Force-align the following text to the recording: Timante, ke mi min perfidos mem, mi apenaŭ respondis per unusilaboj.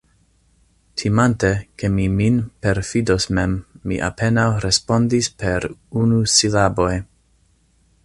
Timante, 1.01 1.51
ke 1.81 1.91
mi 1.97 2.07
min 2.21 2.39
perfidos 2.67 3.29
mem, 3.39 3.55
mi 3.91 4.01
apenaŭ 4.09 4.49
respondis 4.67 5.33
per 5.45 5.69
unusilaboj. 6.07 6.93